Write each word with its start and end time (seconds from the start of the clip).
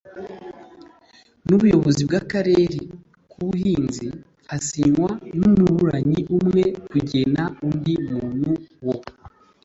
n 1.47 1.49
Ubuyobozi 1.55 2.01
bw 2.07 2.13
Akarere 2.21 2.77
k 3.29 3.31
Ubuhinzi 3.41 4.07
hasinywa 4.49 5.09
n 5.39 5.41
umuburanyi 5.49 6.19
umwe 6.37 6.63
kugena 6.89 7.43
undi 7.67 7.93
muntu 8.11 8.49
wo 8.85 8.95